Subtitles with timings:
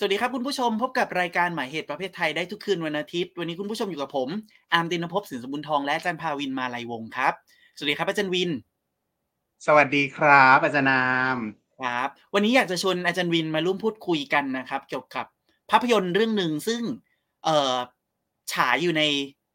[0.00, 4.28] สวัสดีครับคุณผู้ชมพบกับรายการหมายเหตุประเภทไทยได้ทุกคืนวันอาทิตย์ วันนี้คุณผู้ชมอยู่กับผม
[4.72, 7.32] อาร์มตินภพสินสมบุญทองและอาจารย์ภาวินมาลัยวงศ์ครับ
[7.76, 8.50] สวัสดีครับอาจารย์วิน
[9.66, 11.04] สวัสดีครับอาจารย์นา
[11.36, 11.38] ม
[11.80, 15.26] ครับ วันนี้อยากจะชวนอาจารย์วินมาร่วมพูดคุยกันนะครับ เกี่ยวกับ
[15.70, 16.80] ภาพยนตร์เรื่องหนึ่งซึ่ง
[17.44, 17.76] เอ่อ
[18.52, 19.02] ฉายอยู่ใน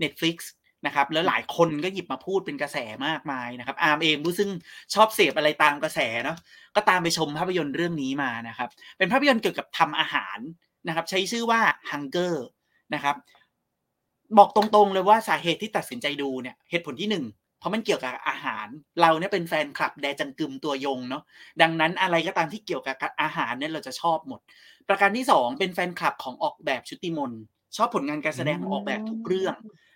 [0.04, 0.38] Netflix
[0.86, 2.78] นะครับ แล้วหลายคนก็หยิบมาพูดเป็นกระแส
[3.08, 4.50] มากมายนะครับ อาร์มเองผู้ซึ่ง
[4.94, 6.38] ชอบเสพอะไรตามกระแสเนาะ
[6.76, 10.38] ก็ตามไปชมภาพยนตร์เรื่องนี้มานะครับ เป็นภาพยนตร์เกี่ยวกับทำอาหาร
[10.88, 12.36] นะครับ ใช้ชื่อว่า Hunger
[12.94, 13.16] นะครับ
[14.38, 17.26] บอกตรงๆเลยว่าสาเหตุที่ตัดสินใจดูเนี่ยเหตุผลที่หนึ่ง
[17.60, 18.68] เพราะมันเกี่ยวกับอาหาร
[19.02, 21.24] เราเนี่ยเป็นแฟนคลับแดจังกึมตัวยงเนาะ
[21.62, 24.40] ดังนั้นอะไรก็ตามที่เกี่ยวกับอาหารเนี่ยเราจะชอบหมด
[24.90, 27.32] ประการที่สองเป็นแฟนคลับของออกแบบชุติมน
[27.78, 29.56] ชอบผลงานการแสดงของออกแบบทุกเรื่อง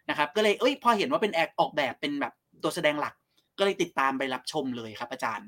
[0.09, 3.13] นะครับ ก็เลยเอ้ยพอเห็นว่าเป็นแอคออกแบบเป็นแบบตัวแสดงหลัก
[3.57, 5.47] ก็เลยติดตามไปรับชมเลยครับ อาจารย์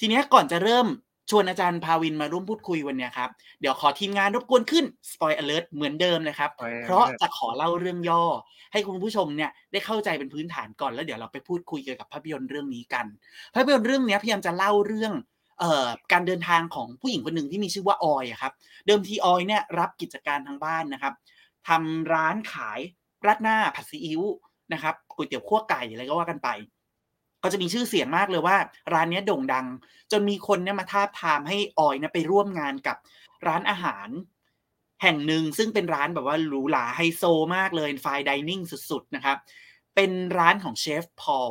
[0.00, 0.86] ทีนี้ก่อนจะเริ่ม
[1.30, 6.50] ชวนอาจารย์ภาวินมาร่วมพูดคุยวันนี้ครับ เดี๋ยวขอทีมงานรบกวนขึ้น spoil alert เหมือนเดิมนะครับ
[6.84, 8.24] เพราะจะขอเล่าเรื่องย่อ
[8.72, 13.06] ให้คุณผู้ชมเนี่ยได้เข้าใจเป็นพื้นฐานก่อนแล้วเดี๋ยวเราไปพูดคุยเกี่ยวกับภาพยนตร์เรื่องนี้กัน
[13.54, 15.12] ภาพยนตร์เรื่องนี้พยายามจะเล่าเรื่อง
[15.60, 18.52] เอ่อการเดินทางของผู้หญิงคนหนึ่งที่มีชื่อว่าออยครับ
[18.86, 21.14] เดิมทีออยเนี่ยรับกิจการทางบ้านนะครับ
[21.68, 22.80] ทำร้านขาย
[23.26, 24.22] ราดหน้าผัดซีอิ๊ว
[24.72, 26.48] นะครับก๋วยเตี๋ยวขั้วไก่อะไรก็ว่ากันไป
[27.42, 28.56] ก็จะมีชื่อเสียงมากเลยว่า
[28.94, 29.66] ร้านนี้โด่งดัง
[30.12, 32.96] จนมีคนเนี่ยมาทาบทามให้ออยเนี่ยไปร่วมงานกับ
[33.46, 34.08] ร้านอาหาร
[35.02, 37.22] แห่งหนึ่งซึ่งเป็นร้านแบบว่าหรูหราไฮโซ
[37.56, 39.36] มากเลยไฟดิเนิ่งสุดๆนะครับ
[39.94, 41.50] เป็นร้านของเชฟพอล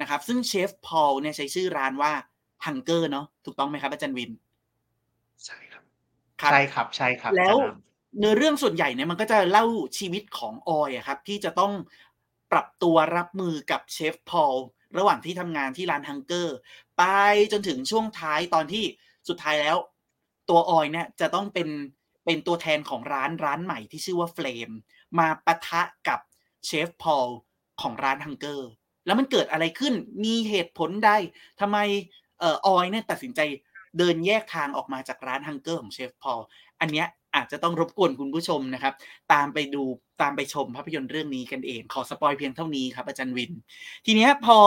[0.00, 2.12] นะครับ ซึ่งเชฟพอลเนี่ยใช้ชื่อร้านว่า
[2.66, 4.30] ฮังเกอร์เนาะถูกต้องไหมครับอาจารย์วิน
[5.44, 5.82] ใช่ครับ
[6.40, 7.56] ครับใช่ครับใช่ครับ แล้ว
[8.12, 9.64] อาจารย์นเนื้อเรื่องส่วนใหญ่เนี่ยมันก็จะเล่า
[9.98, 11.72] ชีวิตของออยครับที่จะต้อง
[12.52, 14.54] ปรับตัวรับมือกับเชฟพอล
[14.98, 16.56] ระหว่างที่ทำงานที่ร้านฮังเกอร์
[16.98, 17.02] ไป
[17.52, 18.84] จนถึงช่วงท้ายตอนที่
[19.28, 19.76] สุดท้ายแล้ว
[20.50, 21.68] ตัวออยเนี่ยจะต้องเป็น
[22.24, 24.70] เป็นตัวแทนของร้านร้านใหม่ที่ชื่อว่าเฟลม
[25.18, 26.20] มาปะทะกับ
[26.66, 27.26] เชฟพอล
[27.80, 28.68] ของร้านฮังเกอร์
[29.06, 29.94] แล้วมันเกิดอะไรขึ้น
[30.24, 31.10] มีเหตุผลใด
[31.60, 31.78] ทำไม
[32.40, 33.40] เอ่อออยเนี่ยตัดสินใจ
[33.98, 36.40] เดินแยกทางออกมาจากร้าน Hunger ของเชฟพอล
[36.80, 38.94] อันเนี้ย อาจจะต้องรบกวนคุณผู้ชมนะครับ
[39.32, 39.82] ตามไปดู
[40.22, 43.52] ตามไปชมภาพยนตร์เรื่องนี้กันเอง ขอ spoil เพียงเท่านี้ครับอาจารย์วิน
[44.06, 44.58] ทีนี้พอ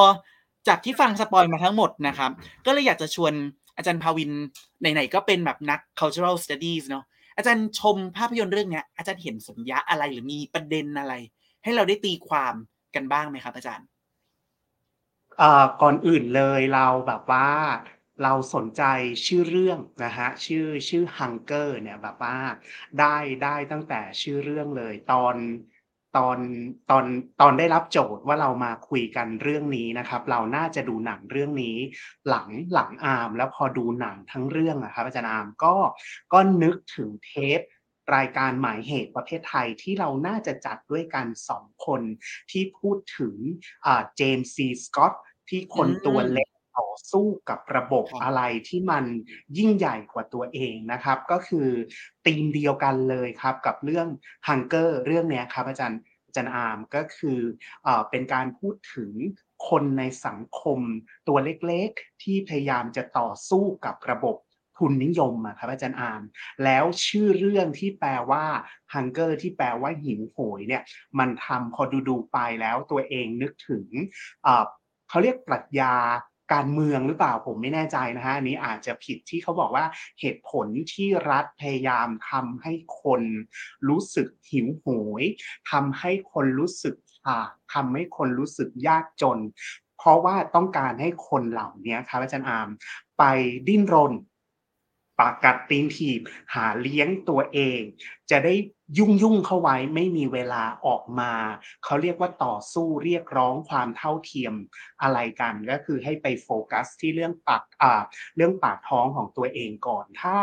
[0.67, 2.31] จากที่ฟัง spoil มาทั้งหมดนะครับ
[2.65, 3.33] ก็เลยอยากจะชวน
[3.77, 4.31] อาจารย์ภาวิน
[4.79, 7.03] ไหนๆก็เป็นแบบนัก cultural studies เนาะ
[7.37, 11.13] อาจารย์ชมภาพยนตร์เรื่องนี้อาจารย์เห็นสัญญะอะไรหรือมีประเด็นอะไร
[11.63, 12.53] ให้เราได้ตีความ
[12.95, 13.87] กันบ้างไหมครับ อาจารย์
[15.81, 17.47] ก่อนอื่นเลยเราแบบว่า
[18.23, 18.83] เราสนใจ
[19.25, 22.37] ชื่อเรื่องนะฮะชื่อชื่อ Hunger เนี่ยแบบว่า
[22.99, 25.35] ได้ได้ตั้งแต่ชื่อเรื่องเลยตอน
[26.17, 26.39] ตอน
[26.91, 27.05] ตอน
[27.41, 31.77] ตอนได้รับโจทย์ว่าเรามาคุยกันเรื่องนี้นะครับ เราน่าจะดูหนังเรื่องนี้
[32.29, 35.75] หลังหลังอาร์มแล้วพอดูหนังทั้งเรื่องอะครับอาจารย์อาร์มก็
[36.33, 37.59] ก็นึกถึงเทป
[38.15, 42.01] รายการหมายเหตุประเภทไทยที่เราน่าจะจัดด้วยกันสองคน
[42.51, 43.35] ที่พูดถึง
[43.87, 45.13] เจมส์ซีสกอต
[45.49, 46.49] ที่คนตัวเล็ก
[46.79, 49.05] ต่อสู้กับระบบครับอะไรที่มัน
[49.57, 51.67] ยิ่งใหญ่กว่าตัวเองนะครับ ก็คือ
[52.25, 54.07] ธีมเดียวกันเลยครับกับเรื่อง
[54.47, 57.39] Hunger เรื่องเนี้ยครับอาจารย์อาจารย์อาร์มก็คือ
[57.83, 59.11] เอ่อเป็นการพูดถึง
[59.69, 60.79] คนในสังคม
[61.27, 64.35] ตัวเล็กๆ ที่พยายามจะต่อสู้กับระบบ
[64.77, 66.21] ทุนนิยมอะครับอาจารย์อาร์ม
[66.63, 68.45] แล้วชื่อเรื่องที่แปลว่า
[68.93, 70.83] hunger ที่แปลว่าหิวโหยเนี่ย
[71.19, 73.85] มันทำพอดูดูๆไปแล้วตัวเองนึกถึง
[74.43, 74.65] เอ่อ
[75.09, 75.93] เขาเรียกปรัชญา
[76.53, 79.85] การเมืองหรือเปล่าผมไม่แน่ใจนะฮะอันนี้อาจจะผิดที่เขาบอกว่า
[80.19, 83.21] เหตุผลที่รัฐพยายามทำให้คน
[83.89, 84.87] รู้สึกหิวโห
[85.21, 85.23] ย
[85.71, 89.39] ทำให้คนรู้สึกขาดทำให้คนรู้สึกยากจน
[89.97, 92.69] เพราะว่าต้องการให้คนเหล่านี้ครับอาจารย์อาร์ม
[93.17, 93.23] ไป
[93.67, 94.13] ดิ้นรน
[95.19, 96.21] ปากกัดตีนถีบ
[96.53, 97.79] หาเลี้ยงตัวเอง
[98.31, 98.53] จะได้
[98.97, 101.33] ยุ่งยุ่งๆเข้าไว้ไม่มีเวลาออกมา
[101.83, 104.53] เขาเรียกว่าต่อสู้เรียกร้องความเท่าเทียม
[105.01, 108.01] อะไรกัน ก็คือให้ไปโฟกัสที่เรื่องปากอ่า
[108.35, 110.37] เรื่องปากท้องของตัวเองก่อน ถ้า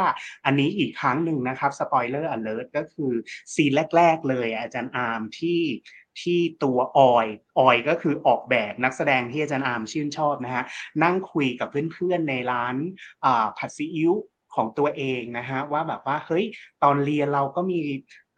[0.45, 3.13] อันนี้อีกครั้งหนึ่งนะครับ spoiler alert ก็คือ
[3.55, 5.63] scene แรก ๆ เลยอาจารย์อาร์มที่
[6.21, 7.27] ที่ตัวออย
[7.59, 10.65] ออยก็คือออกแบบนักแสดงที่อาจารย์อาร์มชื่นชอบนะฮะ
[11.03, 12.77] นั่งคุยกับเพื่อนๆในร้าน
[13.59, 14.13] ผัดซีอิ๊ว
[14.55, 16.45] ของตัวเองนะฮะว่าแบบว่าเฮ้ย
[16.83, 17.81] ตอนเรียนเราก็มี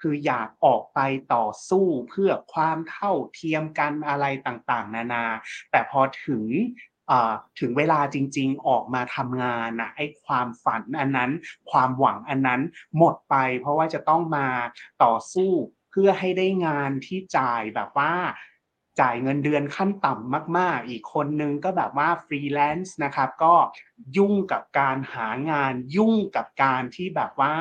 [0.06, 1.00] คืออยากออกไป
[1.34, 5.24] ต่อสู้เพื่อความเท่าเทียมกันอะไรต่างๆ นานา
[5.70, 6.42] แต่พอถึง
[7.60, 11.30] ถึงเวลาจริงๆออกมาทำงานนะไอ้ความฝันอันนั้น
[11.70, 12.62] ความหวังอันนั้น
[12.98, 14.48] หมดไป เพราะว่าจะต้องมา
[15.04, 15.50] ต่อสู้
[15.90, 18.14] เพื่อให้ได้งานที่จ่ายแบบว่า
[19.00, 23.54] จ่ายเงินเดือนขั้นต่ำมาก ๆ อีกคนนึงก็แบบว่า Freelance นะครับ ก็
[24.16, 27.54] ยุ่งกับการหางานยุ่งกับการที่แบบว่า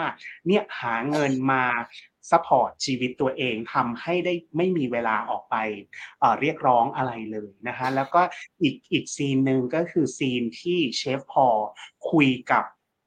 [0.47, 1.65] เนี่ยหาเงินมา
[2.29, 5.55] support ชีวิตตัวเองทำให้ได้ไม่มีเวลาออกไป
[6.19, 8.21] เเรียกร้องอะไรเลยนะคะแล้วก็
[8.61, 11.47] อีกอีก scene หนึ่งก็คือ scene ที่เชฟพอ
[12.11, 12.63] คุยกับ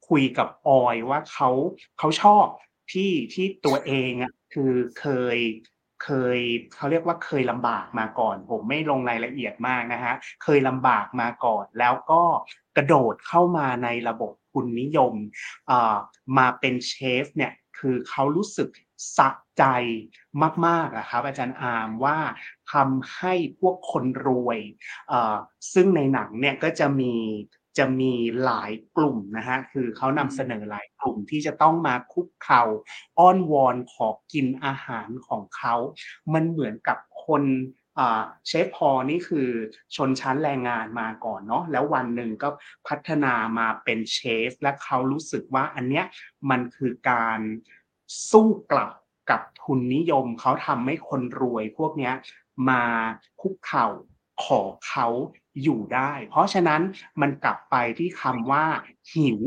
[0.08, 1.50] คุยกับออยว่าเขา
[1.98, 2.46] เขาชอบ
[2.92, 5.38] ที่ที่ตัวเองอะคือเคย
[6.04, 6.38] เคย
[6.76, 10.14] เขาเรียกว่าเคยลำบากมาก่อน ผมไม่ลงรายละเอียดมากนะฮะ
[10.44, 12.22] เคยลำบากมาก่อน แล้วก็
[12.76, 15.14] กระโดดเข้ามาในระบบทุนนิยม
[16.38, 17.52] มาเป็นเชฟเนี่ย
[17.86, 18.68] คือเขารู้สึก
[19.16, 19.28] สะ
[19.58, 19.64] ใจ
[20.66, 22.18] มากๆอะครับอาจารย์อาร์มว่า
[22.72, 24.58] ทำให้พวกคนรวย
[25.72, 27.14] ซึ่งในหนังเนี่ยก็จะมี
[27.78, 28.12] จะมี
[28.44, 32.62] หลายกลุ่มนะฮะคือเขานำเสนอหลายกลุ่มที่จะต้องมาคุกเข่า
[33.18, 35.74] อ้อนวอนขอกินอาหารของเขา
[36.34, 37.42] มันเหมือนกับคน
[38.46, 39.48] เชฟพอนี่คือ
[39.96, 42.48] ชนชั้นแรงงานมาก่อนเนาะแล้ววันหนึ่งก็
[42.88, 46.04] พัฒนามาเป็นเชฟ และเขารู้สึกว่าอันเนี้ย
[46.50, 47.40] มันคือการ
[48.30, 48.92] สู้กลับ
[49.30, 52.14] กับทุนนิยมเขาทำให้คนรวยพวกเนี้ย
[52.70, 52.82] มา
[53.40, 53.86] คุกเข่า
[54.44, 55.06] ขอเขา
[55.62, 56.82] อยู่ได้ เพราะฉะนั้น
[57.20, 58.64] มันกลับไปที่คำว่า
[59.14, 59.40] หิว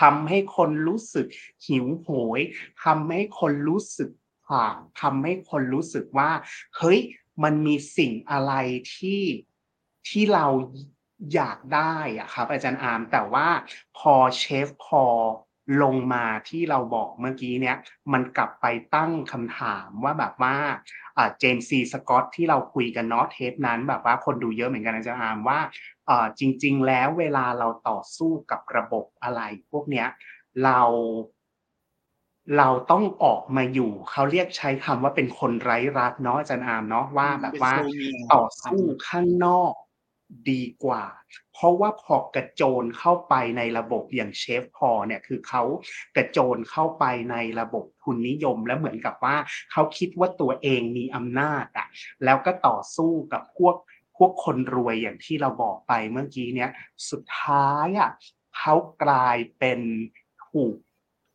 [0.00, 1.26] ทำให้คนรู้สึก
[1.66, 2.40] หิวโหย
[2.84, 4.10] ทำให้คนรู้สึก
[4.46, 4.66] ผ่า
[5.02, 6.30] ทำให้คนรู้สึกว่า
[6.76, 7.00] เฮ้ย
[7.42, 8.52] มันมีสิ่งอะไร
[8.94, 9.22] ที่
[10.08, 10.46] ที่เรา
[11.34, 13.48] อยากได้อะครับ อาจารย์อาร์มแต่ว่า
[13.98, 15.04] พอเชฟพอ
[15.82, 17.76] ลงมาที่เราบอกเมื่อกี้เนี้ย
[18.12, 20.56] มันกลับไปตั้งคำถามว่าแบบว่า
[21.38, 25.60] เจมส์ซีสกอตที่เราคุยกันเนาะเทปนั้นแบบว่าคนดูเยอะเหมือนกันอาจารย์อาร์มว่า
[26.38, 29.40] จริง ๆ แล้วเวลาเราต่อสู้กับระบบอะไร
[29.70, 30.08] พวกเนี้ย
[30.64, 30.80] เรา
[32.58, 39.72] เราต้องออกมาอยู่เขาเรียกใช้คำว่าเป็นคนไร้รัฐเนาะอาจารย์อาร์มเนาะว่าแบบว่าเป็นโซเมียต่อสู้ข้างนอก
[40.50, 41.04] ดีกว่า
[41.52, 45.62] เพราะว่าพอกระโจนเข้าไปในระบบอย่างเชฟพอลเนี่ยคือเขา
[46.16, 49.36] กระโจนเข้าไปในระบบทุนนิยมแล้วเหมือนกับว่า
[49.72, 51.86] เขาคิดว่าตัวเองมีอำนาจอะ
[52.24, 53.76] แล้วก็ต่อสู้กับพวก
[54.16, 56.70] พวกคนรวยอย่างที่เราบอกไปเมื่อกี้เนี้ย
[57.10, 58.10] สุดท้ายอะ
[58.58, 59.80] เขากลายเป็น
[60.48, 60.74] ถูก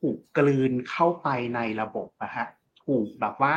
[0.01, 2.47] ถูกกลืนเข้าไปในระบบอะฮะ
[2.85, 3.55] ถูกแบบว่า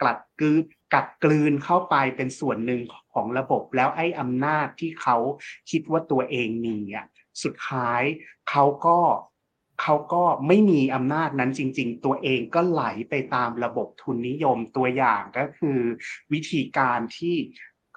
[0.00, 0.62] กลัดกลืน
[0.94, 2.80] กัดกลืนเข้าไปเป็นส่วนหนึ่ง
[3.14, 5.16] ของระบบ แล้วไอ้อำนาจที่เขา
[5.70, 7.06] คิดว่าตัวเองมีอะ
[7.42, 8.02] สุดท้าย
[8.50, 8.98] เขาก็
[9.82, 15.78] เขาก็ไม่มีอำนาจนั้นจริง ๆ ตัวเองก็ไหลไปตามระบบทุนนิยมตัวอย่างก็คือ
[16.32, 17.36] วิธีการที่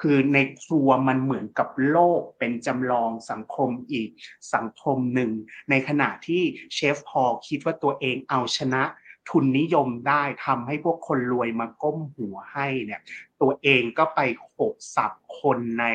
[0.06, 4.10] คือในครัวมันเหมือนกับโลกเป็นจำลองสังคมอีก
[4.54, 5.32] สังคมหนึ่ง
[5.70, 8.84] ในขณะที่เชฟพอลคิดว่าตัวเองเอาชนะ
[9.30, 13.02] ทุนนิยมได้ทำให้พวกคนรวยมาก้มหัวให้เนี่ย
[13.42, 15.86] ตัวเองก็ไปโขกสับคนใน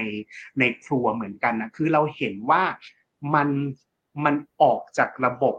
[0.59, 2.63] ในครัวเหมือนกันนะคือเราเห็นว่า
[3.35, 3.49] มัน
[4.25, 5.55] มันออกจากระบบ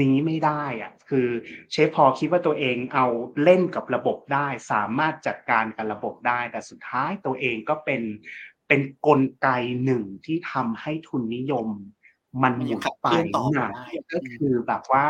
[0.00, 1.28] นี้ไม่ได้อะคือ
[1.70, 3.06] เชฟพอลคิดว่าตัวเองเอา
[3.42, 8.02] เล่นกับระบบได้ สามารถจัดการกับระบบได้ แต่สุดท้ายตัวเองก็เป็น
[8.68, 9.48] เป็นกลไก
[9.84, 11.68] หนึ่งที่ทำให้ทุนนิยม
[12.42, 15.06] มันหมุนไปมันยังขับเคลื่อนต่อไปหนักได้ก็คือแบบว่า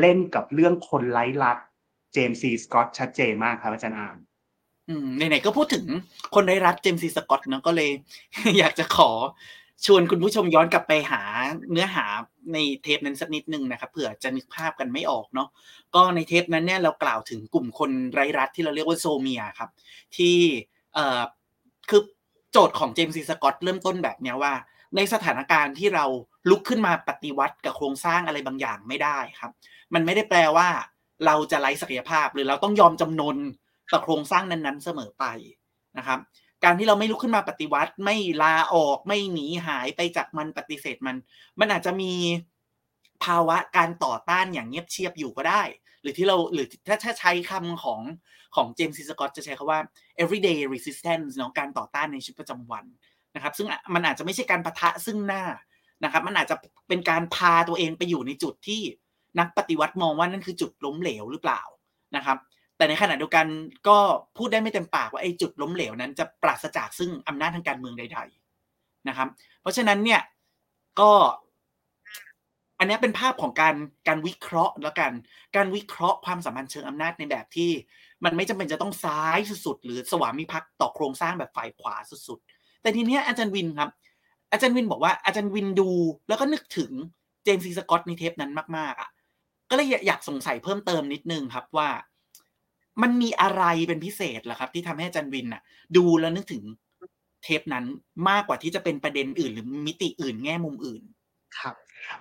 [0.00, 1.58] เล่นกับเรื่องคนไร้รัฐ
[2.12, 4.16] เจมส์ซีสกอตชัดเจนมากครับอาจารย์อาม
[4.88, 5.84] อืมไหนๆก็พูดถึง
[6.34, 7.90] คนได้รับเจมส์ซีสกอตเนอะก็เลย
[8.58, 9.10] อยากจะขอ
[9.86, 11.22] ชวนคุณผู้ชมย้อนกลับไปหา
[11.72, 12.06] เนื้อหา
[12.52, 15.48] ในเทปนั้นสักนิดนึงนะครับเผื่อจะนึกภาพกันไม่ออกเนาะ
[15.94, 19.70] ก็ในเทปนั้นเนี่ยเรากล่าวถึงกลุ่มคนไร้รัฐที่เราเรียกว่าโซเมียครับ
[20.16, 20.36] ที่
[20.94, 21.20] เอ่อ
[21.90, 22.02] คือ
[22.52, 24.52] โจทย์ของเจมส์ซีสกอตเริ่มต้นแบบเนี้ยว่า
[24.96, 26.04] ในสถานการณ์ที่เรา
[26.50, 29.52] ลุกขึ้นมาปฏิวัติกับโครงสร้างอะไรบางอย่างไม่ได้ครับ
[29.94, 30.68] มันไม่ได้แปลว่า
[31.26, 33.36] เราจะไร้ศักยภาพหรือเราต้องยอมจำนน
[33.92, 35.24] ต่อโครงสร้างนั้นๆเสมอไป
[35.98, 36.18] นะครับ
[36.64, 41.16] การที่เราไม่ลุกขึ้นมาปฏิวัติ ไม่ลาออกไม่หนีหายไปจากมันปฏิเสธมัน
[41.60, 42.12] มันอาจจะมี
[43.24, 45.62] ภาวะการต่อต้านอย่างเงียบเชียบอยู่ก็ได้
[46.02, 48.00] หรือที่เราหรือถ้าถ้าใช้คำของ
[48.56, 49.80] ของเจมส์ซีสกอตจะใช้คำว่า
[50.22, 52.84] everyday resistance เนาะการต่อต้านในชีวิตประจำวัน
[53.34, 55.44] นะครับ ซึ่งมันอาจจะไม่ใช่การปะทะซึ่งหน้า
[56.04, 56.56] นะครับ มันอาจจะ
[56.88, 58.82] เป็นการพาตัวเองไปอยู่ในจุดที่
[59.38, 61.62] นักปฏิวัติมองว่านั่นคือจุดล้มเหลวหรือเปล่า
[62.16, 62.38] นะครับ
[62.78, 63.46] แต่ในขณะเดียวกัน
[63.88, 63.98] ก็
[64.36, 68.18] พูดได้ไม่เต็มปากว่าไอ้จุดล้มเหลวนั้นจะปราศจากซึ่งอำนาจทางการเมืองใด
[68.62, 69.28] ๆนะครับ
[69.60, 70.20] เพราะฉะนั้นเนี่ย
[71.00, 71.10] ก็
[72.78, 73.74] อันนี้เป็นภาพของการ
[74.08, 75.12] การวิเคราะห์แล้วกัน
[75.56, 77.70] การวิเคราะห์ความสัมพันธ์เชิงอำนาจในแบบที่
[78.24, 83.90] มันไม่จำเป็นจะต้องซ้ายสุดๆหรือสวามิภักดิ์ต่อโครงสร้างแบบฝ่ายขวาสุดๆ แต่ทีเนี้ยอาจารย์วินครับ
[84.52, 85.90] อาจารย์วินบอกว่าอาจารย์วินดู
[86.28, 86.90] แล้วก็นึกถึง
[87.44, 89.10] เจมส์ซีสกอตในเทปนั้นมากๆอะ
[89.70, 91.88] ก็เลยอยากสงสัยเพิ่มเติมนิดนึงครับว่า
[93.02, 95.62] มันมีอะไรเป็นพิเศษเหรอครับ ที่ทำให้อาจารย์วินน่ะ
[95.96, 96.62] ดูแล้วนึกถึง
[97.42, 97.84] เทปนั้น
[98.28, 101.02] มากกว่าที่จะเป็นประเด็นอื่น หรือมิติอื่นแง่มุมอื่น
[101.58, 101.74] ครับ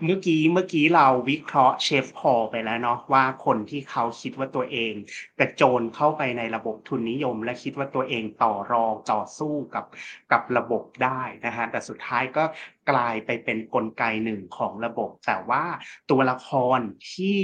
[0.04, 4.94] เมื่อกี้เมื่อกี้เราวิเคราะห์เชฟพอไปแล้วเนาะว่าคนที่เขาคิดว่าตัวเอง
[5.40, 9.86] กระโจนเข้าไปในระบบทุนนิยม และคิดว่าตัวเองต่อรองต่อสู้กับ
[10.32, 12.44] กับระบบได้นะฮะแต่สุดท้ายก็
[12.90, 15.66] กลายไปเป็นกลไกหนึ่งของระบบ แต่ว่า
[16.12, 16.80] ตัวละคร
[17.14, 17.42] ที่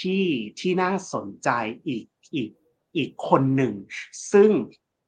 [0.00, 0.24] ที่
[0.60, 1.50] ที่น่าสนใจ
[1.86, 2.04] อีก
[2.34, 2.50] อีก
[2.96, 3.74] อีกคนหนึ่ง
[4.32, 4.50] ซึ่ง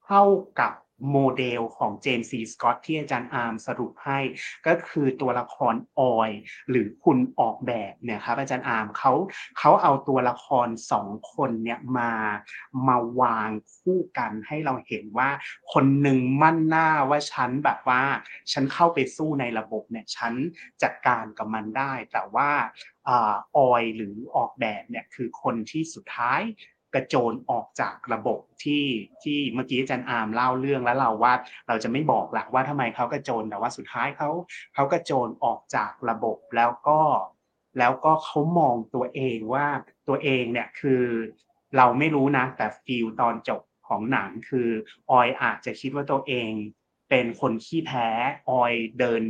[0.07, 0.25] เข้า
[0.61, 0.73] กับ
[1.12, 4.21] โมเดลของเจมส์ซีสกอตที่อาจารย์อาร์มสรุปให้
[4.67, 6.31] ก็คือตัวละครออย
[6.71, 9.12] หรือคุณออกแบบเนี่ยครับอาจารย์อาร์มเขา
[9.59, 12.12] เขาเอาตัวละครสองคนเนี่ยมา
[12.89, 15.31] มาวางคู่กันให้เราเห็นว่า
[15.73, 18.03] คนหนึ่งมั่นหน้าว่าฉันแบบว่า
[18.53, 20.35] ฉันเข้าไปสู้ในระบบเนี่ยฉัน
[20.83, 22.50] จัดการกับมันได้ แต่ว่า
[23.09, 26.43] ออยหรือออกแบบเนี่ยคือคนที่สุดท้าย
[26.94, 28.85] กระโจนออกจากระบบที่
[29.23, 31.35] ที่เมื่อกี้อาจารย์อาร์มเล่าเรื่องแล้วเราว่า
[31.68, 34.30] เราจะไม่บอกหลักว่าทำไมเขากระโจนแต่ว่าสุดท้ายเขา
[34.75, 37.00] เขากระโจนออกจากระบบแล้วก็
[37.78, 39.66] แล้วก็เขามองตัวเองว่า
[40.09, 41.04] ตัวเองเนี่ยคือ
[41.76, 44.68] เราไม่รู้นะ แต่ feel ตอนจบของหนังคือ
[45.11, 46.50] ออยอาจจะคิดว่าตัวเอง
[47.11, 48.09] เป็นคนขี้แพ้
[48.50, 49.23] ออยเดิน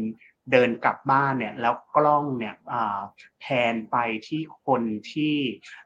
[0.53, 2.55] เดินกลับบ้านเนี่ยแล้วกล้องเนี่ย
[3.41, 4.83] pan ไปที่คน
[5.13, 5.35] ที่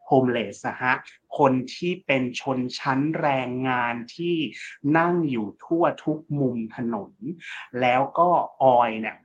[0.06, 0.94] homeless นะฮะ
[1.38, 4.36] คนที่เป็นชนชั้นแรงงานที่
[4.98, 7.12] นั่งอยู่ทั่วทุกมุมถนน
[7.80, 8.28] แล้วก็
[8.62, 9.16] ออยเนี่ย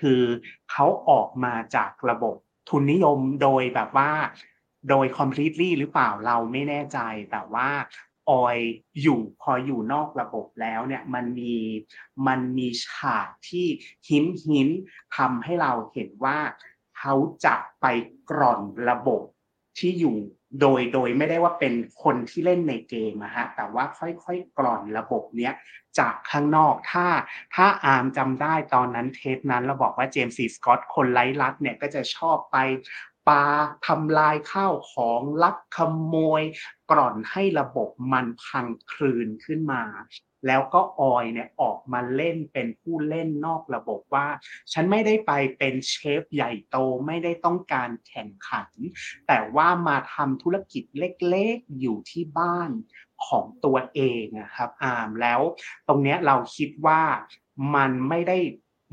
[0.00, 0.22] คือ
[0.70, 2.36] เขาออกมาจากระบบ
[2.68, 4.12] ทุนนิยมโดยแบบว่า
[4.90, 6.98] โดย completely หรือเปล่าเราไม่แน่ใจ
[7.30, 7.68] แต่ว่า
[8.30, 8.58] ออย
[9.02, 11.56] อยู่พออยู่นอกระบบแล้วเนี่ยมันมี
[12.26, 13.66] มันมีฉากที่
[14.08, 14.68] หินหิน
[15.16, 16.38] ทำให้เราเห็นว่า
[16.98, 17.86] เขาจะไป
[18.30, 19.22] กร่อนระบบ
[19.78, 20.16] ที่อยู่
[20.60, 25.54] โดยโดยไม่ได้ว่าเป็นคนที่เล่นในเกมนะฮะแต่ว่าค่อยๆกร่อนระบบเนี้ย
[25.98, 27.06] จากข้างนอกถ้า
[27.54, 32.56] ถ้าอาร์มจำได้ตอนนั้นเทปนั้นเราบอกว่าเจมส์ซีสกอตคนไร้ลัดเนี่ยก็จะชอบไป
[33.28, 33.44] ปา
[33.86, 36.42] ทำลายข้าวของลักขโมย
[36.90, 39.84] กร่อนให้ระบบมันพังคลืนขึ้นมา
[40.46, 44.26] แล้วก็ออยเนี่ยออกมาเล่นเป็นผู้เล่นนอกระบบว่า
[44.72, 48.68] ฉันไม่ได้ไปเป็นเชฟใหญ่โตไม่ได้ต้องการแข่งขัน
[49.26, 52.70] แต่ว่ามาทำธุรกิจเล็กๆอยู่ที่บ้าน
[53.26, 55.40] ของตัวเองนะครับอามแล้ว
[55.88, 57.02] ตรงนี้เราคิดว่า
[57.74, 58.38] มันไม่ได้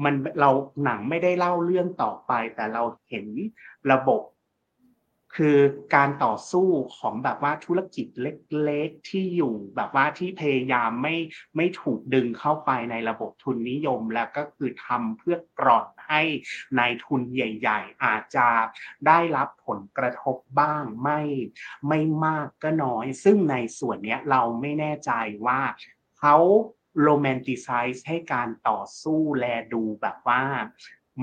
[0.03, 0.49] มันเรา
[0.83, 3.27] หนังไม่ได้เล่าเรื่องต่อไป แต่เราเห็น
[3.91, 4.21] ระบบ
[5.35, 5.57] คือ
[5.95, 11.15] การต่อสู้ของแบบว่าธุรกิจเล็กๆที่อยู่แบบว่าที่พยายามไม่
[11.55, 16.21] ไม่ถูกดึงเข้าไปในระบบทุนนิยม แล้วก็คือทำเพื่อกรอนให้
[16.77, 18.47] ในทุนใหญ่ ๆ อาจจะ
[19.07, 21.21] ได้รับผลกระทบบ้างไม่
[21.87, 25.11] ไม่มากก็น้อย ซึ่งในส่วนนี้เราไม่แน่ใจ
[25.45, 25.61] ว่า
[26.19, 26.37] เขา
[27.03, 30.41] โรแมนติไซส์ให้การต่อสู้แลดูแบบว่า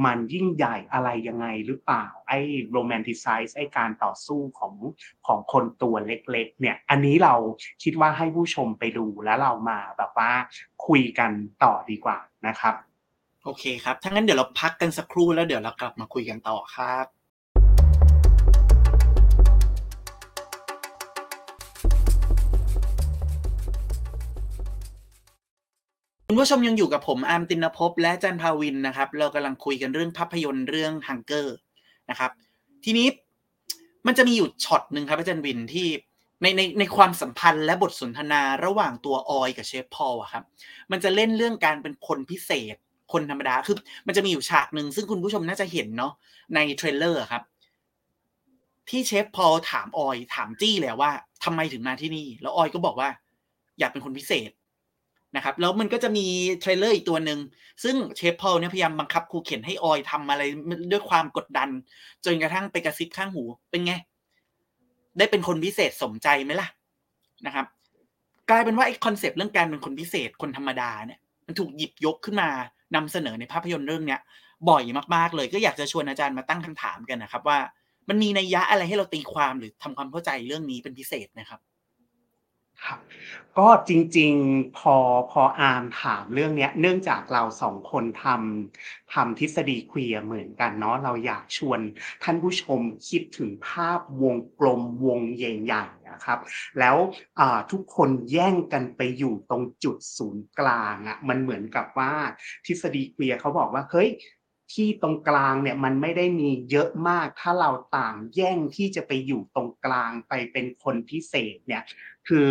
[0.04, 2.38] มันยิ่งใหญ่อะไรยังไงหรือเปล่า ไอ้
[2.72, 4.74] โรแมนติไซส์ไอ้การต่อสู้ของ
[5.26, 7.34] ของคนตัวเล็กๆ เนี่ย อันนี้เรา
[7.82, 10.30] คิดว่าให้ผู้ชมไปดูแล้วเรามาแบบว่า
[10.86, 11.30] คุยกัน
[11.64, 12.74] ต่อดีกว่านะครับ
[13.44, 17.21] โอเคครับ ถ้างั้นเดี๋ยวเราพักกันสักครู่แล้วเดี๋ยวเรากลับมาคุยกันต่อครับ
[26.32, 31.56] คุณผู้ชมยังอยู่กับผมอาร์มตินภพและจันพาวินนะครับ เรากำลังคุยกันเรื่องภาพยนตร์เรื่อง Hunger
[32.10, 32.30] นะครับ
[32.84, 33.06] ทีนี้
[34.06, 35.86] มันจะมีอยู่ช็อตหนึ่งครับอาจารย์วินที่
[36.42, 40.44] ในในในความสัมพันธ์และบทสนทนาระหว่างตัวออยกับเชฟพอลอะครับ
[40.90, 42.76] มันจะเล่นเรื่องการเป็นคนพิเศษ
[43.12, 46.12] คนธรรมดาคือ มันจะมีอยู่ฉากหนึ่งซึ่งคุณผู้ชมน่าจะเห็นเนาะ
[46.54, 47.42] ใน trailer ครับ
[48.88, 51.10] ที่เชฟพอลถามออย ถามจี้เลยว่า
[51.44, 53.08] ทำไมถึงมาที่นี่ แล้วออยก็บอกว่า
[53.78, 54.50] อยากเป็นคนพิเศษ
[55.36, 56.26] นะครับแล้วมันก็จะมี
[56.60, 57.38] trailer อีกตัวหนึ่ง
[57.84, 60.42] ซึ่งเชฟพอลเนี่ยพยายามบังคับขู่เข็ญให้ออยทำอะไร
[60.92, 61.68] ด้วยความกดดัน
[62.24, 63.92] จนกระทั่งไปกระซิบข้างหูเป็นไง
[65.18, 66.68] ได้เป็นคนพิเศษสมใจไหมล่ะ
[67.46, 67.66] นะครับ
[68.50, 72.48] กลายเป็นว่าไอ้คอนเซปต์เรื่องการเป็นคนพิเศษคนธรรมดาเนี่ย มันถูกหยิบยกขึ้นมา
[72.94, 74.20] นำเสนอในภาพยนตร์เรื่องเนี้ย
[74.68, 74.82] บ่อย
[75.14, 77.58] มากๆ เลยก็อยากจะชวนอาจารย์มาตั้งคำถามกันนะครับ ว่า
[78.08, 81.60] มันมีนัยยะอะไรให้เราตีความหรือทำความเข้าใจเรื่องนี้เป็นพิเศษนะครับ
[82.86, 82.98] ครับ
[83.58, 84.96] ก็จริงๆพอ
[85.30, 91.80] พออาร์มถามเรื่องเนี้ย เนื่องจากเราสองคนทำทำทฤษฎีเคลียเหมือนกันเนาะเราอยากชวน
[92.22, 96.38] ท่านผู้ชมคิดถึงภาพวงกลมวงใหญ่ๆนะครับ
[96.78, 96.96] แล้ว
[97.72, 102.12] ทุกคนแย่งกันไปอยู่ตรงจุดศูนย์กลางอะ่ะมันเหมือนกับว่า
[102.66, 104.10] ทฤษฎีเคลียเขาบอกว่าเฮ้ย
[104.72, 111.82] ที่ตรงกลางเนี่ยมันไม่ได้มีเยอะมาก ถ้าเราต่างแย่งที่จะไปอยู่ตรงกลางไปเป็นคนพิเศษเนี่ย
[112.28, 112.50] คือ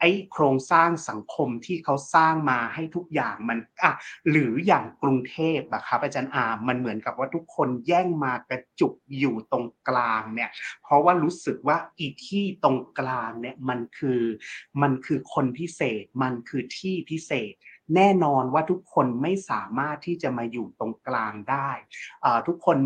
[0.00, 3.92] ไอ้โครงสร้างสังคมที่เขาสร้างมาให้ทุกอย่างมันอะ
[4.30, 10.50] หรืออย่างกรุงเทพอะครับอาจารย์อามมันเหมือนกับว่าทุกคนแย่งมากระจุกอยู่ตรงกลางเนี่ย
[10.82, 14.22] เพราะว่ารู้สึกว่าอีที่ตรงกลางเนี่ยมันคือ
[14.82, 17.52] มันคือคนพิเศษมันคือที่พิเศษ
[17.94, 21.70] แน่นอนว่าทุกคนไม่สามารถที่จะมาอยู่ตรงกลางได้
[22.46, 22.78] ทุกคน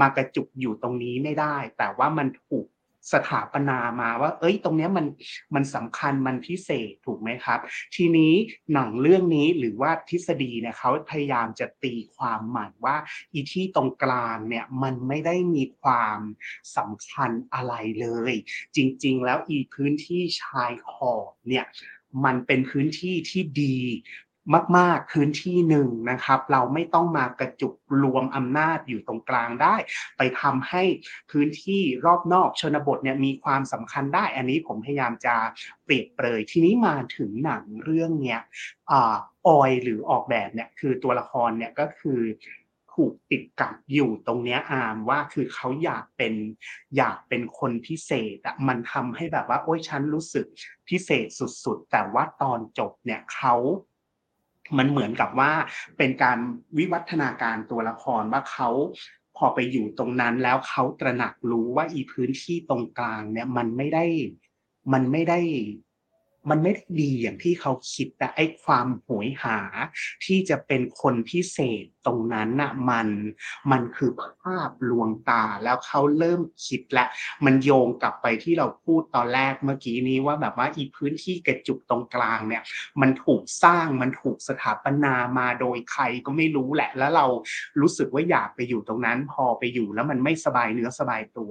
[0.00, 2.66] มากระจุกอยู่ตรงนี้ไม่ได้ แต่ว่ามันถูก
[3.12, 5.06] สถาปนามาว่า เอ้ย ตรงนี้มัน
[5.54, 7.60] มันสำคัญมันพิเศษถูกไหมครับ
[7.94, 8.32] ทีนี้
[8.72, 12.96] หนังเรื่องนี้หรือว่าทฤษฎีเนี่ยเขาพยายามจะตีความหมายว่า
[13.32, 16.20] อีที่ตรงกลางเนี่ยมันไม่ได้มีความ
[16.76, 18.34] สำคัญอะไรเลย
[18.76, 21.66] จริง ๆ แล้วอีพื้นที่ชายขอบเนี่ย
[22.24, 23.78] มันเป็นพื้นที่ที่ดี
[24.78, 29.76] มากๆพื้นที่หนึ่งนะครับ เราไม่ต้องมากระจุกรวมอำนาจอยู่ตรงกลางได้
[30.16, 30.82] ไปทำให้
[31.30, 35.36] พื้นที่รอบนอกชนบทเนี่ยมีความสำคัญได้ อันนี้ผมพยายามจะ
[35.84, 38.40] เปรียบเปรยทีนี้มาถึงหนังเรื่องเนี้ย
[38.90, 38.94] อ
[39.58, 42.20] อยหรือออกแบบเนี่ยคือตัวละครเนี่ยก็คือ
[42.94, 46.34] ถูกติดกับอยู่ตรงเนี้ยอามว่าคือเขาอยากเป็น
[46.96, 50.46] อยากเป็นคนพิเศษอะมันทำให้แบบว่า โอ้ยฉันรู้สึก
[50.88, 51.26] พิเศษ
[51.64, 53.54] สุดๆ แต่ว่าตอนจบเนี่ยเขา
[54.78, 55.52] มันเหมือนกับว่า
[55.98, 56.38] เป็นการ
[56.78, 58.70] วิวัฒนาการตัวละครว่าเขา
[59.36, 64.04] พอไปอยู่ตรงนั้นแล้วเขาตระหนักรู้ว่าอีพื้นที่ตรงกลางเนี่ยมันไม่ได้
[64.92, 65.40] มันไม่ได้
[66.48, 69.58] มันไม่ได้ดีอย่างที่เขาคิดแต่ไอ้ความหวยหา
[70.24, 73.08] ที่จะเป็นคนพิเศษตรงนั้นน่ะมัน
[73.70, 74.10] มันคือ
[74.42, 77.04] ภาพลวงตาแล้วเขาเริ่มคิดและ
[77.44, 82.62] มันโยงกลับไปที่เราพูดตอนแรกเมื่อกี้นี้ว่าแบบว่าอีพื้นที่กระจุกตรงกลางเนี่ย
[83.00, 87.26] มันถูกสร้างมันถูกสถาปนามาโดยใครก็ไม่รู้แหละ แล้วเรา
[87.80, 91.50] รู้สึกว่าอยากไปอยู่ตรงนั้น พอไปอยู่แล้วมันไม่สบายเนื้อสบายตัว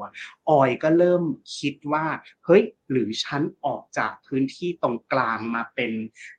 [0.49, 1.23] ออยก็เริ่ม
[1.57, 2.05] คิดว่า
[2.45, 5.91] เฮ้ย หรือฉันออกจากพื้นที่ตรงกลางมาเป็น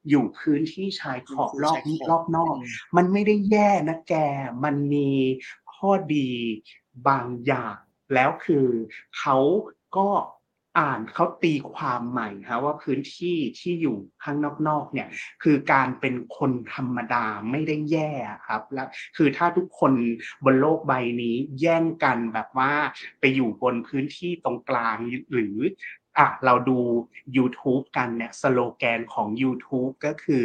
[0.08, 1.78] อยู่พื้นที่ชายขอบรอบ
[2.10, 2.54] รอบนอก
[2.96, 4.14] มันไม่ได้แย่นะแก
[4.64, 5.10] มันมี
[5.74, 6.30] ข้อดี
[7.08, 7.76] บางอย่าง
[8.14, 8.66] แล้วคือ
[9.18, 9.36] เขา
[9.96, 10.08] ก็
[10.80, 15.08] อ่านเขาตีความใหม่ครับว่าพื้นที่ที่อยู่ข้างนอกๆเนี่ย
[15.42, 18.10] คือการเป็นคนธรรมดาไม่ได้แย่
[18.46, 19.92] ครับแล้วคือถ้าทุกคน
[20.44, 22.72] บนโลกใบนี้แย่งกันแบบว่า
[23.20, 24.96] ไปอยู่บนพื้นที่ตรงกลาง
[25.32, 25.56] หรือ
[26.20, 26.78] อะเราดู
[27.36, 30.44] YouTube กันเนี่ยสโลแกนของ YouTube ก็คือ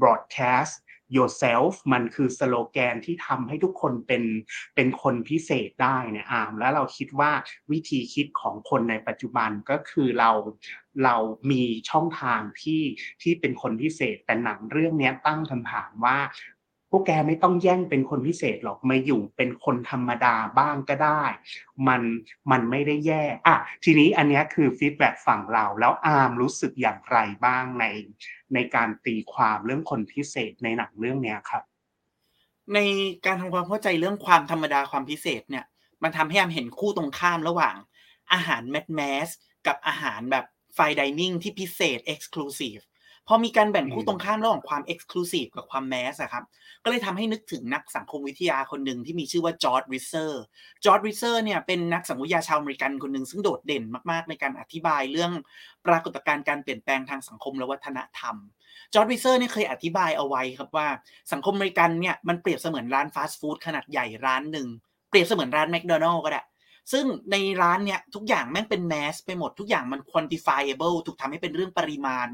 [0.00, 0.74] broadcast
[1.16, 4.24] yourself มันคือสโลแกนที่ทำให้ทุกคนเป็น
[4.74, 7.32] เป็นคนพิเศษได้เนี่ยอามแล้วเราคิดว่า
[7.72, 10.30] วิธีคิดของคนในปัจจุบันก็คือเรา
[11.04, 11.16] เรา
[11.50, 12.82] มีช่องทางที่
[13.22, 16.18] ที่เป็นคนพิเศษ แต่หนังเรื่องนี้ตั้งคำถามว่า
[16.96, 21.22] วกแกไม่ต้องแย่งเป็นคนพิเศษหรอกมาอยู่เป็นคนธรรมดาบ้างก็ได้
[21.88, 22.02] มัน
[22.50, 27.84] มันไม่ได้แย่อะทีนี้อันนี้คือฟีดแบ็ฝั่งเรา แล้วอาร์มรู้สึกอย่างไรบ้างใน
[28.54, 31.62] ในการตีความเรื่องคนพิเศษในหนังเรื่องนี้ครับ
[32.74, 32.78] ใน
[33.26, 35.64] การทำความเข้าใจเรื่องความธรรมดาความพิเศษเนี่ย
[36.02, 37.76] มันทำให้อาร์มเห็นคู่ตรงข้ามระหว่าง
[38.32, 39.28] อาหาร mass mass
[39.66, 42.78] กับอาหารแบบ fine dining ที่พิเศษ exclusive
[43.28, 46.44] พอมีการแบ่งคู่ตรงข้ามระหว่างความ exclusive กับความ mass อะครับ
[46.84, 55.32] ก็เลยทำให้นึกถึงนักสังคมวิทยาคนหนึ่งที่มีชื่อว่า George Ritzer George Ritzer เนี่ยเป็นนักสังคมวิทยาชาวอเมริกันคนหนึ่งซึ่งโดดเด่นมากๆ ในการอธิบายเรื่อง
[55.86, 58.36] ปรากฏการณ์การเปลี่ยนแปลงทางสังคมและวัฒนธรรม
[58.94, 60.88] George Ritzer เนี่ยเคยอธิบายเอาไว้ครับว่า
[61.32, 64.68] สังคมอเมริกันเนี่ยมันเปรียบเสมือนร้านฟาสต์ฟู้ดขนาดใหญ่ร้านหนึ่ง
[65.10, 66.42] เปรียบเสมือนร้านแมคโดนัลล์ก็ได้
[66.92, 72.28] ซึ่งในร้านเนี่ยทุกอย่างแม่งเป็นแมสไปหมดทุกอย่างมัน quantifiable ถูกทำให้เป็นเรื่องปริมาณ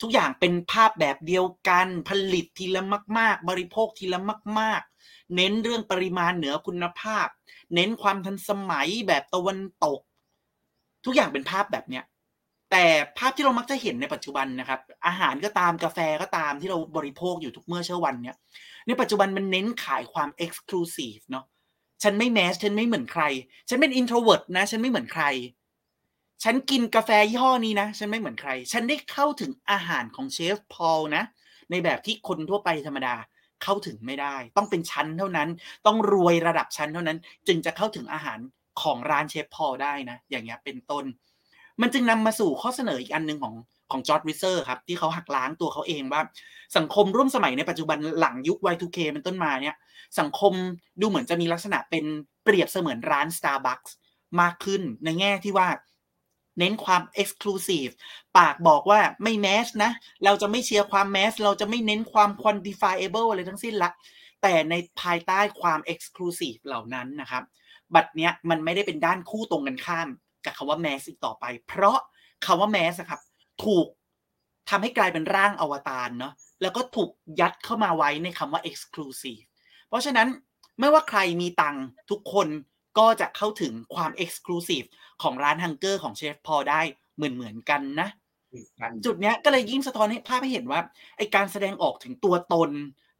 [0.00, 2.82] ทุกอย่างเป็นภาพแบบเดียวกันผลิตทีละ
[3.18, 4.20] มาก ๆ บริโภคทีละ
[4.60, 7.26] มาก ๆ เน้นเรื่องปริมาณเหนือคุณภาพ
[7.74, 10.00] เน้นความทันสมัยแบบตะวันตก
[11.04, 12.04] ทุกอย่างเป็นภาพแบบเนี้ย
[12.70, 12.84] แต่
[13.18, 18.36] ภาพที่เรามักจะเห็นในปัจจุบันนะครับ อาหารก็ตามกาแฟก็ตามที่เราบริโภคอยู่ทุกเมื่อเช้าวันเนี้ย
[18.86, 21.44] ในปัจจุบันมันเน้นขายความ exclusive เนาะ
[22.02, 23.24] ฉันไม่ mass ฉันไม่เหมือนใคร
[23.68, 25.24] ฉันเป็น introvert นะ ฉันไม่เหมือนใคร
[26.44, 31.22] ฉันกินกาแฟยี่ห้อนี้นะ ฉันไม่เหมือนใคร ฉันได้เข้าถึงอาหารของเชฟพอลนะ
[31.70, 33.14] ในแบบที่คนทั่วไปธรรมดา
[33.62, 35.48] เข้าถึงไม่ได้ ต้องเป็นชั้นเท่านั้น
[35.86, 38.38] ต้องรวยระดับชั้นเท่านั้น จึงจะเข้าถึงอาหาร
[38.82, 41.04] ของร้านเชฟพอลได้นะ อย่างเงี้ยเป็นต้น
[41.80, 43.54] มันจึงนำมาสู่ข้อเสนออีกอันหนึ่งของ
[43.90, 46.22] ของจอร์ดวิเซอร์ครับ ที่เขาหักล้างตัวเขาเองว่า
[46.76, 49.76] สังคมร่วมสมัยในปัจจุบันหลังยุค Y2K เป็นต้นมาเนี่ย
[50.18, 50.52] สังคม
[51.00, 52.04] ดูเหมือนจะมีลักษณะเป็น
[52.44, 53.90] เปรียบเสมือนร้าน Starbucks
[54.40, 55.68] มากขึ้นในแง่ที่ว่า
[56.58, 57.92] เน้นความ Exclusive
[58.38, 59.90] ปากบอกว่าไม่แมสนะ
[60.24, 63.90] เราจะไม่เชียร์ความแมส เราจะไม่เน้นความ quantifiable อะไรทั้งสิ้นละ
[64.42, 67.42] แต่ในภายใต้ความ Exclusive เหล่านั้นนะครับ
[67.94, 70.08] บัตรเนี้ยมันไม่ได้เป็นด้านคู่ตรงกันข้าม
[70.44, 71.98] กับคาว่าแมสอีกต่อไป เพราะ
[72.44, 73.20] คาว่าแมสครับ
[73.64, 73.86] ถูก
[74.70, 79.44] ทำให้กลายเป็นร่างอวตารเนาะ แล้วก็ถูกยัดเข้ามาไว้ในคำว่า exclusive
[79.88, 80.28] เพราะฉะนั้น
[80.80, 81.76] ไม่ว่าใครมีตัง
[82.10, 82.48] ทุกคน
[82.98, 84.86] ก็จะเข้าถึงความ exclusive
[85.22, 86.80] ของร้านฮังเกอร์ของเชฟพอได้
[87.16, 88.08] เหมือนเหมือนกันนะ
[89.04, 90.80] จุดเนี้ยก็เลยยิ่งสะท้อนให้ภาพให้เห็นว่า
[91.16, 92.70] ไอการแสดงออกถึงตัวตน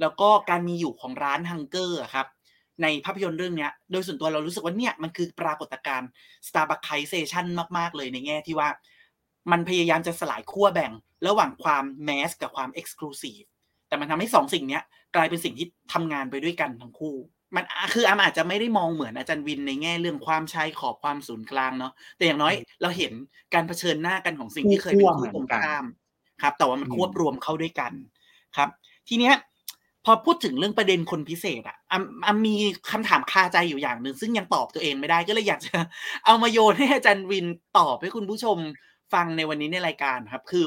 [0.00, 2.26] แล้วก็การมีอยู่ของร้านฮังเกอร์ครับ
[2.82, 6.08] ในภาพยนตร์เรื่องเนี้ยโดยส่วนตัวเรารู้สึกว่าเนี่ยมันคือปรากฏการณ์
[6.48, 7.46] Starbucksization
[7.78, 8.68] มาก ๆ เลยในแง่ที่ว่า
[9.50, 10.92] มันพยายามจะสลายขั้วแบ่ง
[11.26, 13.40] ระหว่างความแมสกับความเอ็กซ์คลูซีฟ
[13.88, 14.82] แต่มันทำให้สองสิ่งเนี้ย
[15.14, 17.16] กลายเป็นสิ่งที่ทำงานไปด้วยกันทั้งคู่
[17.54, 23.12] มันคืออามอาจจะไม่ได้มองเหมือนอาจารย์วินในแง่เรื่องความชายขอบความศูนย์กลางเนาะแต่อย่างน้อยเราเห็น
[23.54, 25.84] การเผชิญหน้ากันของสิ่งที่เคยเป็นคู่ตรงข้าม
[26.42, 27.92] ครับ แต่ว่ามันควบรวมเข้าด้วยกัน
[28.56, 28.68] ครับ
[29.08, 29.34] ทีเนี้ย
[30.04, 31.94] พอพูดถึงเรื่องประเด็นคนพิเศษอะอ
[32.26, 32.54] อมมี
[32.90, 35.76] คำถามคาใจอยู่อย่างหนึ่งซึ่งยังตอบตัวเองไม่ได้ก็เลยอยากจะ
[36.24, 37.46] เอามาโยนให้อาจารย์วิน
[37.78, 38.58] ตอบให้คุณผู้ชม
[39.12, 40.64] ฟังในวันนี้ในรายการครับ คือ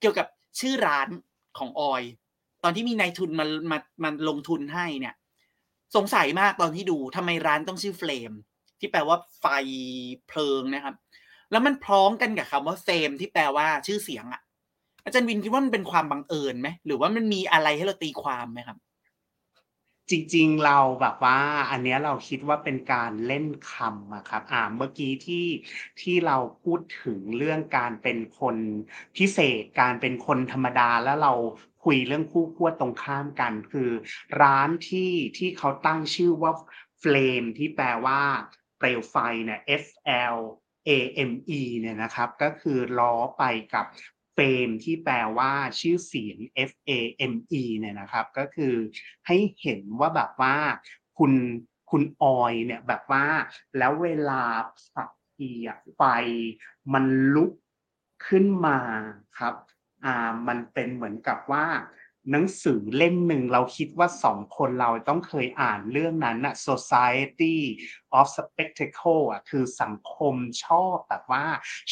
[0.00, 0.26] เกี่ยวกับ
[0.60, 1.08] ชื่อร้าน
[1.58, 2.02] ของออย
[2.64, 5.14] ตอนที่มีนายทุนมามามาลงทุนให้เนี่ย
[5.94, 8.32] สงสัยมากตอนที่ดูทำไมร้านต้องชื่อเฟลม
[8.80, 9.46] ที่แปลว่าไฟ
[10.28, 10.94] เพลิงนะครับ
[11.50, 14.42] แล้วมันพร้อมกันกับคำว่าเฟมที่แปลว่าชื่อเสียงอะ
[15.04, 18.78] อาจารย์วินคิดว่ามันเป็นความบังเอิญไหมหรือว่ามันมีอะไรให้เราตีความไหมครับ
[20.10, 21.38] จริงๆเราแบบว่า
[21.70, 25.46] อันเนี้ยเราคิดว่าเป็นการเล่นคำอะครับ อ่าเมื่อกี้ที่
[26.00, 28.56] ที่เราพูดถึงเรื่องการเป็นคน
[29.16, 31.32] พิเศษการเป็นคนธรรมดาแล้วเรา
[31.84, 33.90] คุยเรื่องคู่ขั้วตรงข้ามกันคือ
[34.42, 36.52] ร้านที่ที่เขาตั้งชื่อว่า
[37.02, 38.20] Flame ที่แปลว่า
[38.78, 39.86] เปลวไฟเนี่ย F
[40.36, 40.38] L
[40.88, 40.90] A
[41.30, 43.86] M E เนี่ยนะครับ ก็คือล้อไปกับ
[44.34, 46.38] เฟมที่แปลว่าชื่อเสียง
[46.70, 46.92] F A
[47.32, 48.74] M E เนี่ยนะครับ ก็คือ
[49.26, 50.56] ให้เห็นว่าแบบว่า
[51.18, 51.32] คุณ
[51.90, 53.24] คุณออยเนี่ยแบบว่า
[53.78, 54.42] แล้วเวลา
[54.94, 56.02] สักทีอะไฟ
[56.92, 57.52] มันลุก
[58.26, 58.78] ขึ้นมา
[59.38, 59.54] ครับ
[60.04, 61.66] อ่ามันเป็นเหมือนกับว่า
[62.30, 67.56] หนังสือเล่มหนึ่งเราคิดว่าสองคนเราต้องเคยอ่านเรื่องนั้นอะ Society
[68.18, 70.34] of Spectacle อะคือสังคม
[70.66, 71.44] ชอบแบบว่า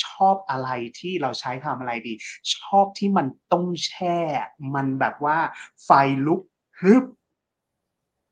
[0.04, 0.68] ชอบอะไร
[0.98, 2.14] ที่เราใช้ทำอะไรดี
[2.56, 4.18] ชอบที่มันต้องแช่
[4.74, 5.38] มันแบบว่า
[5.84, 5.90] ไฟ
[6.26, 6.42] ลุก
[6.80, 7.04] ฮึบ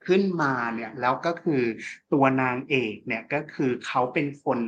[0.07, 1.63] ขึ้นมาเนี่ยแล้วก็คือ
[2.13, 4.61] ตัวนางเอกเนี่ยก็คือเขาเป็นคน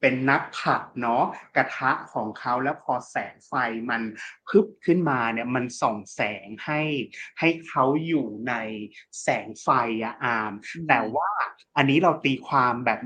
[0.00, 1.24] เป็นนักผัดเนาะ
[1.56, 3.52] กระทะของเขาแล้วพอแสงไฟ
[3.90, 4.02] มัน
[4.48, 6.80] พึบขึ้นมาเนี่ยมันส่องแสงให้
[7.40, 8.54] ให้เขาอยู่ใน
[9.22, 9.68] แสงไฟ
[10.04, 10.52] อะอาม
[10.88, 11.30] แต่ว่า
[11.76, 13.00] อันนี้เราตีความแบบ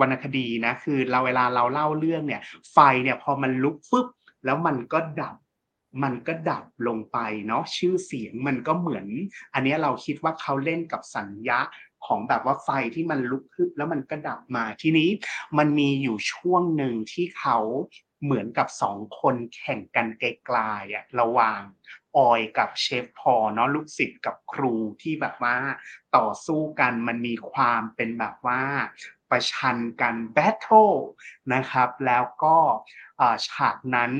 [0.00, 2.42] วรรณคดีนะคือเราเวลาเราเล่าเรื่องเนี่ย
[2.72, 4.08] ไฟเนี่ยพอมันลุกฟึบ
[4.44, 5.36] แล้วมันก็ดับ
[6.02, 9.06] มันก็ดับลงไปเนาะชื่อเสียงมันก็เหมือน
[9.54, 11.58] อันนี้เราคิดว่าเขาเล่นกับสัญญา
[12.06, 15.10] ของแบบว่าไฟที่มันลุกขึ้นแล้วมันก็ดับมาทีนี้
[15.58, 17.58] มันมีอยู่ช่วงหนึ่งที่เขา
[18.24, 21.60] เหมือนกับสองคนแข่งกันไกลๆอะระหว่าง
[22.16, 25.56] ออยกับเชฟพอเนาะลูกศิษย์กับครูที่แบบว่า
[26.16, 28.62] ต่อสู้กันมันมีความเป็นแบบว่า
[29.30, 30.90] ประชันกัน battle
[31.54, 32.56] นะครับ แล้วก็
[33.48, 34.12] ฉากนั้น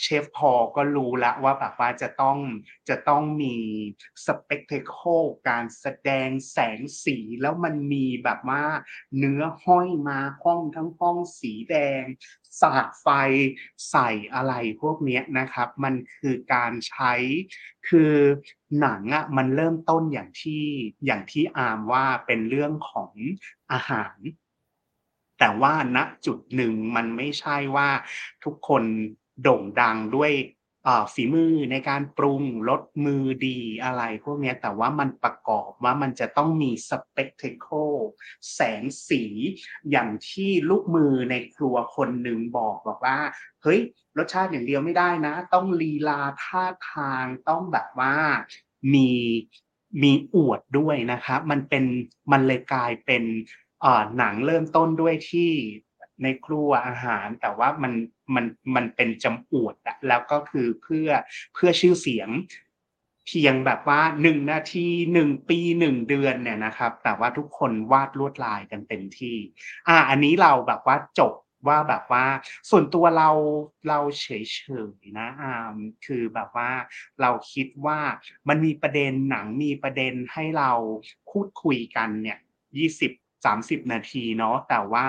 [0.00, 2.38] เชฟพอก็รู้แล้วว่าแบบว่าจะต้อง
[2.88, 3.56] จะต้องมี
[4.26, 4.98] spectacle
[5.48, 8.64] การแสดงแสงสีแล้วมันมีแบบว่า
[9.18, 12.02] เนื้อห้อยมาห้องทั้งห้องสีแดง
[12.60, 13.06] สาดไฟ
[13.90, 17.12] ใส่อะไรพวกนี้นะครับ มันคือการใช้
[17.88, 18.14] คือ
[18.80, 20.64] หนังอะ่ะมันเริ่มต้นอย่างที่
[21.06, 23.12] อย่างที่อาร์มว่าเป็นเรื่องของ
[23.72, 24.16] อาหาร
[25.38, 27.88] แต่ว่าณจุดหนึ่งมันไม่ใช่ว่า
[28.44, 28.82] ทุกคน
[29.42, 30.32] โด่งดังด้วย
[31.12, 37.68] ฝีมือในการปรุงรสมือดีอะไรพวกนี้แต่ว่ามันประกอบว่ามันจะต้องมีสเปกเทโค
[38.54, 39.22] แสงสี
[39.90, 43.18] อย่างที่ลูกมือในครัวคนหนึ่งบอกบอกว่า
[43.62, 43.80] เฮ้ย
[44.18, 48.14] รสชาติอย่างเดียวไม่ได้นะ ต้องลีลาท่าทางต้องแบบว่า
[48.94, 49.10] มี
[50.02, 51.84] มีอวดด้วยนะครับ มันเป็น
[52.32, 53.24] มันเลยกลายเป็น
[54.18, 55.50] หนังเริ่มต้นด้วยที่
[56.22, 57.92] ในครัวอาหาร แต่ว่ามัน
[58.34, 61.08] มันมันเป็นจำอวดอะแล้วก็คือเพื่อ
[61.54, 62.28] เพื่อชื่อเสียง
[63.26, 69.36] เพียงแบบว่าหนึ่งนาทีหนึ่งปีหนึ่งเดือนเนี่ยนะครับ แต่ว่าทุกคนวาดลวดลายกันเต็มที่
[69.88, 71.32] อ่า อันนี้เราแบบว่าจบ
[71.68, 72.24] ว่าแบบว่า
[72.70, 73.30] ส่วนตัวเรา
[73.88, 74.26] เราเฉ
[74.92, 75.54] ยๆนะอา
[76.06, 76.70] คือแบบว่า
[77.20, 77.98] เราคิดว่า
[78.48, 80.72] มันมีประเด็นหนังมีประเด็นให้เรา
[81.30, 82.38] พูดคุยกันเนี่ย
[82.78, 83.12] ยี่สิบ
[83.44, 85.06] สามสิบนาทีเนาะแต่ว่า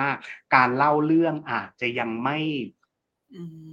[0.54, 2.38] การเล่าเรื่องอาจจะยังไม่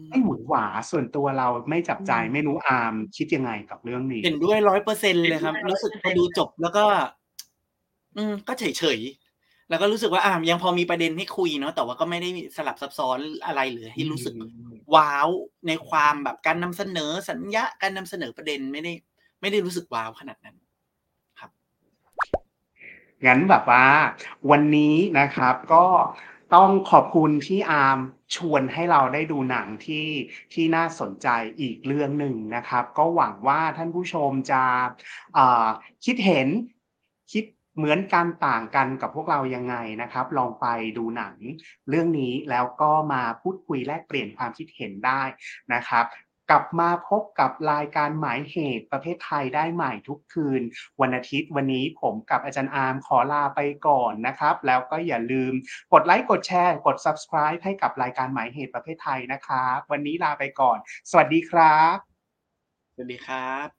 [0.09, 6.85] ไม่หมุนหวาส่วนตัวเราไม่จับใจไม่รู้อามคิดยังไงกับเรื่องนี้ เห็นด้วยร้อยเปอร์เซ็นเลยครับ รู้สึกพอดูจบแล้วก็
[8.17, 8.99] อืม ก็เฉยเฉย
[9.69, 14.33] แล้วก็รู้สึกว่าอ่ายังพอมีประเด็นให้คุยเนาะแต่ว่าก็ไม่ได้สลับซับซ้อนอะไรหรือให้รู้สึก
[14.95, 15.29] ว้าว
[15.67, 18.93] ในความแบบการนำเสนอสัญญาการนำเสนอประเด็นไม่ได้
[19.41, 20.57] ไม่ได้รู้สึกว้าวขนาดนั้น
[23.25, 23.85] งั้นแบบว่า
[24.51, 25.85] วันนี้นะครับก็
[26.55, 27.99] ต้องขอบคุณที่อาร์ม
[28.35, 30.07] ชวนให้เราได้ดูหนังที่
[30.53, 31.27] ที่น่าสนใจ
[31.59, 34.63] อีกเรื่องหนึ่งนะครับ ก็หวังว่าท่านผู้ชมจะ
[36.05, 36.47] คิดเห็น
[37.31, 41.35] คิดเหมือนกันต่างกันกับพวกเรายังไงนะครับ ลองไปดูหนัง
[41.89, 45.21] เรื่องนี้แล้วก็มาพูดคุยแลกเปลี่ยนความคิดเห็นได้
[45.73, 46.05] นะครับ
[46.51, 50.61] กลับมาพบกับรายการหมายเหตุประเภทไทยได้ใหม่ทุกคืน
[51.01, 55.53] วันอาทิตย์วันนี้ผมกับอาจารย์อาร์มขอลาไปก่อนนะครับ แล้วก็อย่าลืม
[55.93, 60.77] กดไลค์กดแชร์ กด subscribe ให้กับรายการหมายเหตุประเภทไทยนะครับ วันนี้ลาไปก่อน
[61.09, 61.97] สวัสดีครับ
[62.93, 63.76] สวัสดีครับ